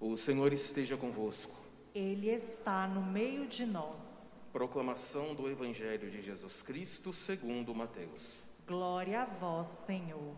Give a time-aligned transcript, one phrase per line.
[0.00, 1.54] O Senhor esteja convosco.
[1.92, 4.00] Ele está no meio de nós.
[4.52, 8.36] Proclamação do Evangelho de Jesus Cristo segundo Mateus.
[8.66, 10.36] Glória a vós, Senhor.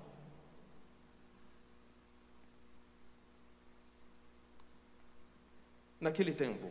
[6.00, 6.70] Naquele tempo,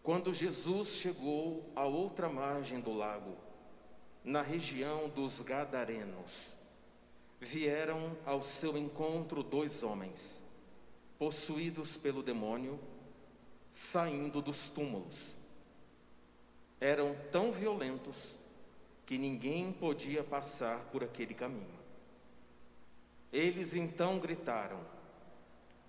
[0.00, 3.36] quando Jesus chegou à outra margem do lago,
[4.22, 6.54] na região dos Gadarenos,
[7.40, 10.43] vieram ao seu encontro dois homens,
[11.24, 12.78] possuídos pelo demônio,
[13.72, 15.14] saindo dos túmulos.
[16.78, 18.14] Eram tão violentos
[19.06, 21.78] que ninguém podia passar por aquele caminho.
[23.32, 24.78] Eles então gritaram: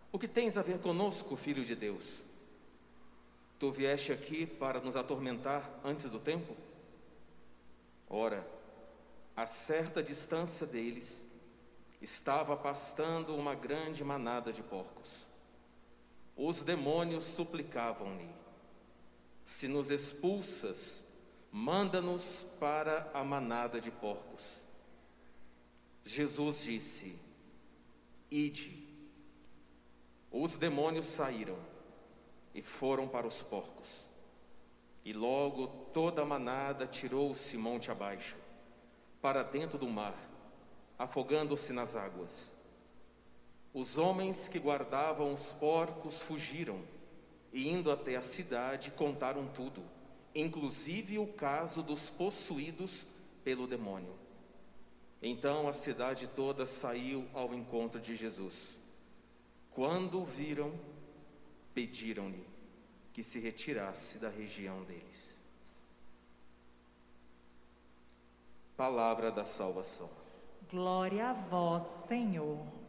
[0.10, 2.06] O que tens a ver conosco, filho de Deus?
[3.60, 6.56] Tu vieste aqui para nos atormentar antes do tempo?
[8.10, 8.48] Ora,
[9.36, 11.26] a certa distância deles,
[12.02, 15.25] estava pastando uma grande manada de porcos.
[16.36, 18.30] Os demônios suplicavam-lhe:
[19.44, 21.04] Se nos expulsas,
[21.52, 24.44] manda-nos para a manada de porcos.
[26.04, 27.18] Jesus disse:
[28.30, 28.86] Ide.
[30.32, 31.58] Os demônios saíram
[32.54, 34.04] e foram para os porcos.
[35.06, 38.36] E logo toda a manada tirou-se monte abaixo,
[39.22, 40.36] para dentro do mar
[40.98, 42.52] afogando-se nas águas.
[43.76, 46.82] Os homens que guardavam os porcos fugiram
[47.52, 49.84] e, indo até a cidade, contaram tudo,
[50.34, 53.06] inclusive o caso dos possuídos
[53.44, 54.16] pelo demônio.
[55.22, 58.78] Então a cidade toda saiu ao encontro de Jesus.
[59.72, 60.72] Quando o viram,
[61.74, 62.48] pediram-lhe
[63.12, 65.36] que se retirasse da região deles.
[68.78, 70.10] Palavra da salvação.
[70.72, 72.85] Glória a vós, Senhor.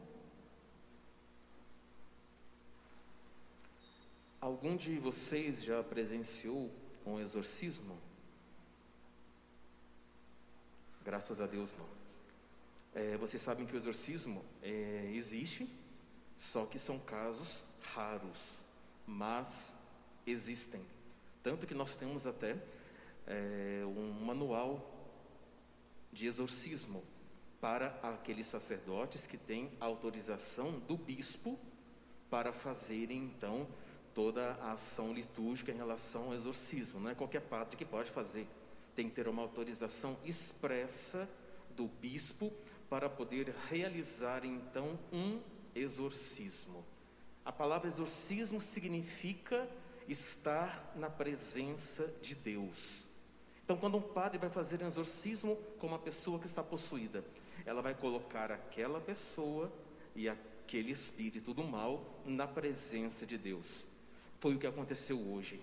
[4.46, 6.70] Algum de vocês já presenciou
[7.04, 7.98] um exorcismo?
[11.04, 11.88] Graças a Deus não.
[12.94, 15.68] É, vocês sabem que o exorcismo é, existe,
[16.36, 18.60] só que são casos raros,
[19.04, 19.72] mas
[20.24, 20.80] existem.
[21.42, 22.56] Tanto que nós temos até
[23.26, 25.10] é, um manual
[26.12, 27.02] de exorcismo
[27.60, 31.58] para aqueles sacerdotes que têm autorização do bispo
[32.30, 33.66] para fazerem então
[34.16, 36.98] toda a ação litúrgica em relação ao exorcismo.
[36.98, 38.48] Não é qualquer padre que pode fazer,
[38.94, 41.28] tem que ter uma autorização expressa
[41.76, 42.50] do bispo
[42.88, 45.42] para poder realizar então um
[45.74, 46.82] exorcismo.
[47.44, 49.68] A palavra exorcismo significa
[50.08, 53.04] estar na presença de Deus.
[53.62, 57.22] Então, quando um padre vai fazer um exorcismo com uma pessoa que está possuída,
[57.66, 59.70] ela vai colocar aquela pessoa
[60.14, 63.94] e aquele espírito do mal na presença de Deus.
[64.46, 65.60] Foi o que aconteceu hoje.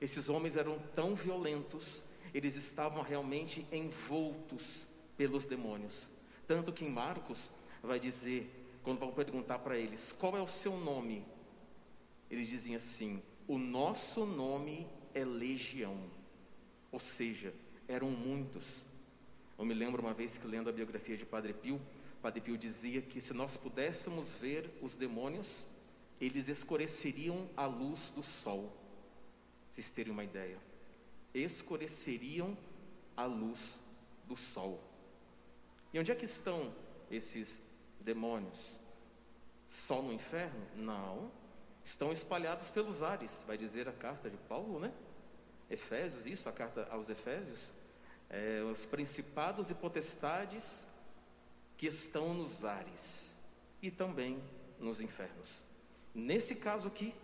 [0.00, 2.02] Esses homens eram tão violentos,
[2.34, 6.08] eles estavam realmente envoltos pelos demônios.
[6.44, 7.48] Tanto que em Marcos
[7.80, 8.50] vai dizer,
[8.82, 11.24] quando vão perguntar para eles, qual é o seu nome?
[12.28, 16.10] Eles dizem assim: o nosso nome é Legião.
[16.90, 17.54] Ou seja,
[17.86, 18.82] eram muitos.
[19.56, 21.80] Eu me lembro uma vez que lendo a biografia de Padre Pio,
[22.20, 25.62] Padre Pio dizia que se nós pudéssemos ver os demônios,
[26.20, 28.76] eles escureceriam a luz do sol.
[29.70, 30.58] Vocês terem uma ideia.
[31.34, 32.56] Escureceriam
[33.16, 33.78] a luz
[34.26, 34.82] do sol.
[35.92, 36.72] E onde é que estão
[37.10, 37.62] esses
[38.00, 38.78] demônios?
[39.68, 40.66] Só no inferno?
[40.76, 41.30] Não.
[41.84, 44.92] Estão espalhados pelos ares, vai dizer a carta de Paulo, né?
[45.70, 47.72] Efésios, isso, a carta aos Efésios
[48.30, 50.86] é, os principados e potestades
[51.76, 53.32] que estão nos ares
[53.80, 54.42] e também
[54.78, 55.62] nos infernos.
[56.14, 57.14] Nesse caso aqui,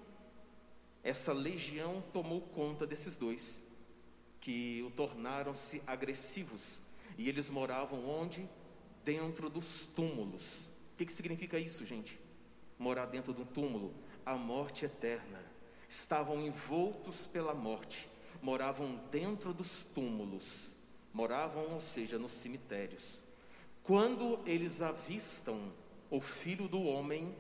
[1.03, 3.61] essa legião tomou conta desses dois,
[4.41, 6.79] que o tornaram-se agressivos,
[7.17, 8.49] e eles moravam onde?
[9.05, 10.67] Dentro dos túmulos.
[10.93, 12.19] O que, que significa isso, gente?
[12.79, 13.95] Morar dentro de um túmulo,
[14.25, 15.41] a morte eterna.
[15.89, 18.09] Estavam envoltos pela morte,
[18.43, 20.75] moravam dentro dos túmulos
[21.15, 23.21] moravam, ou seja, nos cemitérios.
[23.85, 25.73] Quando eles avistam
[26.11, 27.33] o filho do homem,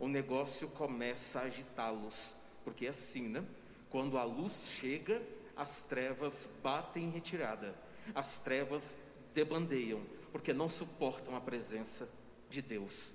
[0.00, 3.44] o negócio começa a agitá-los, porque é assim, né?
[3.90, 5.22] Quando a luz chega,
[5.54, 7.74] as trevas batem em retirada,
[8.14, 8.98] as trevas
[9.34, 10.02] debandeiam,
[10.32, 12.08] porque não suportam a presença
[12.48, 13.10] de Deus.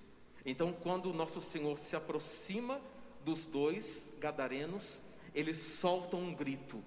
[0.45, 2.79] Então, quando o nosso Senhor se aproxima
[3.23, 4.99] dos dois gadarenos,
[5.33, 6.83] eles soltam um grito: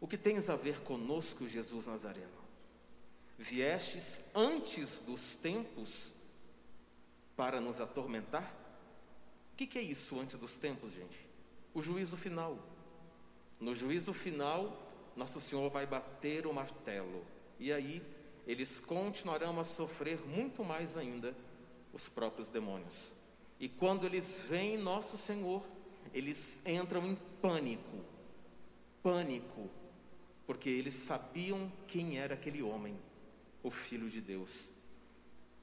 [0.00, 2.46] o que tens a ver conosco, Jesus Nazareno?
[3.38, 6.15] Viestes antes dos tempos
[7.36, 8.52] para nos atormentar?
[9.52, 11.26] O que, que é isso antes dos tempos, gente?
[11.74, 12.58] O juízo final.
[13.60, 14.82] No juízo final,
[15.14, 17.24] Nosso Senhor vai bater o martelo.
[17.58, 18.02] E aí,
[18.46, 21.34] eles continuarão a sofrer muito mais ainda
[21.92, 23.12] os próprios demônios.
[23.58, 25.62] E quando eles veem Nosso Senhor,
[26.12, 28.04] eles entram em pânico.
[29.02, 29.70] Pânico.
[30.46, 32.96] Porque eles sabiam quem era aquele homem,
[33.62, 34.70] o Filho de Deus.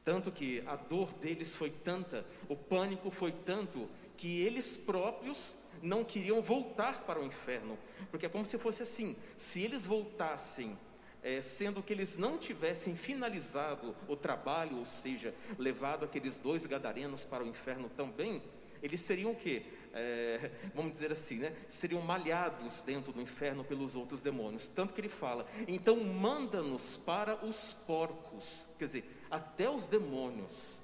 [0.03, 6.03] Tanto que a dor deles foi tanta, o pânico foi tanto, que eles próprios não
[6.03, 7.77] queriam voltar para o inferno.
[8.11, 10.77] Porque é como se fosse assim: se eles voltassem,
[11.21, 17.23] é, sendo que eles não tivessem finalizado o trabalho, ou seja, levado aqueles dois gadarenos
[17.23, 18.41] para o inferno também,
[18.81, 19.63] eles seriam o quê?
[19.95, 21.55] É, vamos dizer assim, né?
[21.69, 24.65] Seriam malhados dentro do inferno pelos outros demônios.
[24.65, 28.65] Tanto que ele fala: então manda-nos para os porcos.
[28.79, 30.77] Quer dizer, até os demônios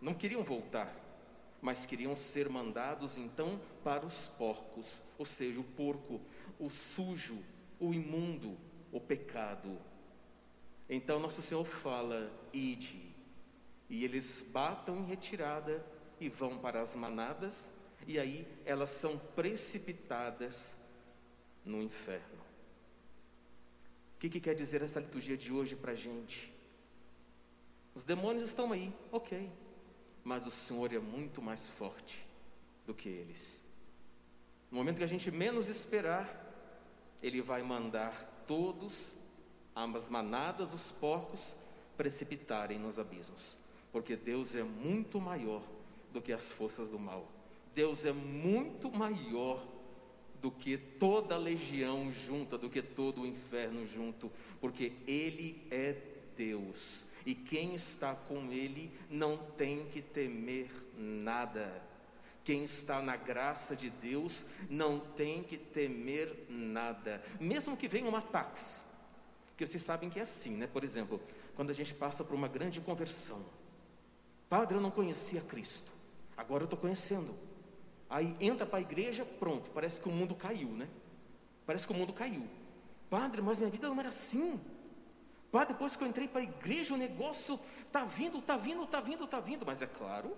[0.00, 0.90] não queriam voltar,
[1.60, 6.18] mas queriam ser mandados então para os porcos, ou seja, o porco,
[6.58, 7.38] o sujo,
[7.78, 8.56] o imundo,
[8.90, 9.78] o pecado.
[10.88, 13.14] Então Nosso Senhor fala: ide,
[13.90, 15.84] e eles batam em retirada
[16.18, 17.70] e vão para as manadas,
[18.06, 20.74] e aí elas são precipitadas
[21.64, 22.40] no inferno.
[24.16, 26.52] O que, que quer dizer essa liturgia de hoje para a gente?
[27.94, 29.50] Os demônios estão aí, ok.
[30.22, 32.26] Mas o Senhor é muito mais forte
[32.86, 33.60] do que eles.
[34.70, 36.28] No momento que a gente menos esperar,
[37.22, 39.14] Ele vai mandar todos,
[39.74, 41.54] as manadas, os porcos,
[41.96, 43.56] precipitarem nos abismos.
[43.90, 45.62] Porque Deus é muito maior
[46.12, 47.26] do que as forças do mal.
[47.74, 49.66] Deus é muito maior
[50.40, 54.30] do que toda a legião junta, do que todo o inferno junto,
[54.60, 55.96] porque Ele é
[56.36, 61.82] Deus e quem está com Ele não tem que temer nada.
[62.42, 68.16] Quem está na graça de Deus não tem que temer nada, mesmo que venha um
[68.16, 68.62] ataque.
[69.46, 70.66] Porque vocês sabem que é assim, né?
[70.66, 71.20] Por exemplo,
[71.54, 73.44] quando a gente passa por uma grande conversão.
[74.48, 75.92] Padre, eu não conhecia Cristo,
[76.36, 77.49] agora eu estou conhecendo.
[78.10, 80.88] Aí entra para a igreja, pronto, parece que o mundo caiu, né?
[81.64, 82.44] Parece que o mundo caiu.
[83.08, 84.60] Padre, mas minha vida não era assim.
[85.52, 89.00] Pá, depois que eu entrei para a igreja, o negócio está vindo, está vindo, está
[89.00, 89.64] vindo, está vindo.
[89.64, 90.36] Mas é claro,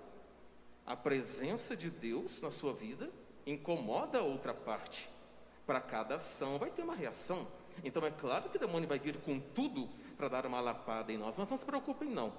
[0.87, 3.11] a presença de Deus na sua vida
[3.47, 5.09] incomoda a outra parte.
[5.67, 7.47] Para cada ação vai ter uma reação.
[7.83, 11.17] Então é claro que o demônio vai vir com tudo para dar uma lapada em
[11.17, 11.37] nós.
[11.37, 12.33] Mas não se preocupem, não.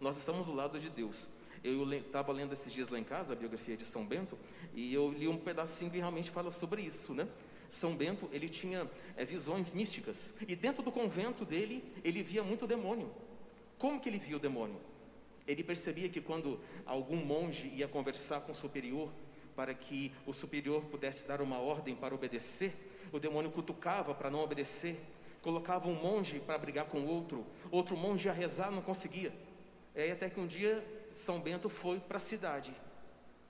[0.00, 1.28] Nós estamos do lado de Deus.
[1.64, 4.38] Eu estava lendo esses dias lá em casa a biografia de São Bento
[4.74, 7.28] e eu li um pedacinho que realmente fala sobre isso, né?
[7.68, 10.32] São Bento, ele tinha é, visões místicas.
[10.46, 13.12] E dentro do convento dele, ele via muito demônio.
[13.78, 14.80] Como que ele via o demônio?
[15.46, 19.12] Ele percebia que quando algum monge ia conversar com o superior,
[19.54, 22.74] para que o superior pudesse dar uma ordem para obedecer,
[23.12, 25.00] o demônio cutucava para não obedecer,
[25.40, 29.32] colocava um monge para brigar com outro, outro monge a rezar não conseguia.
[29.94, 30.84] É até que um dia
[31.24, 32.74] São Bento foi para a cidade.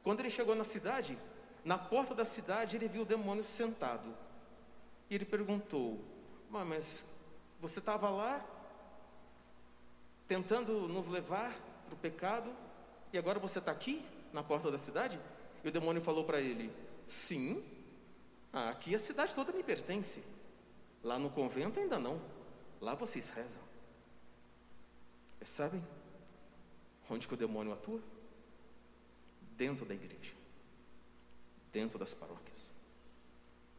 [0.03, 1.19] Quando ele chegou na cidade,
[1.65, 4.09] na porta da cidade, ele viu o demônio sentado.
[5.11, 6.01] E ele perguntou:
[6.49, 7.05] Mas
[7.61, 8.45] você estava lá,
[10.29, 11.53] tentando nos levar
[11.87, 12.55] para o pecado,
[13.13, 15.19] e agora você está aqui, na porta da cidade?
[15.65, 16.73] E o demônio falou para ele:
[17.07, 17.65] Sim,
[18.53, 20.23] aqui a cidade toda me pertence.
[21.03, 22.21] Lá no convento ainda não.
[22.81, 23.63] Lá vocês rezam.
[25.39, 25.83] Percebem?
[27.09, 28.01] Onde que o demônio atua?
[29.57, 30.37] Dentro da igreja
[31.77, 32.73] dentro das paróquias.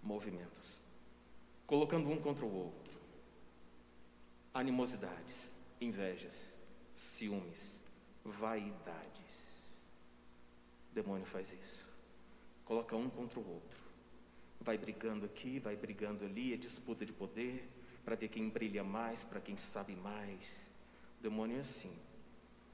[0.03, 0.77] Movimentos.
[1.65, 2.93] Colocando um contra o outro.
[4.53, 6.60] Animosidades, invejas,
[6.93, 7.84] ciúmes,
[8.24, 9.65] vaidades.
[10.91, 11.88] O demônio faz isso.
[12.65, 13.81] Coloca um contra o outro.
[14.62, 17.67] Vai brigando aqui, vai brigando ali, é disputa de poder,
[18.05, 20.69] para ver quem brilha mais, para quem sabe mais.
[21.19, 21.96] O demônio é assim.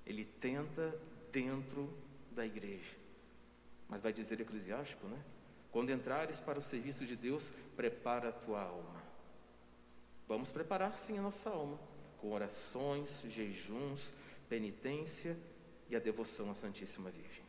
[0.06, 1.00] Ele tenta
[1.32, 1.92] dentro
[2.32, 2.96] da igreja.
[3.88, 5.22] Mas vai dizer Eclesiástico, né?
[5.72, 9.02] Quando entrares para o serviço de Deus, prepara a tua alma.
[10.28, 11.80] Vamos preparar sim a nossa alma,
[12.20, 14.14] com orações, jejuns,
[14.48, 15.38] penitência
[15.90, 17.43] e a devoção à Santíssima Virgem.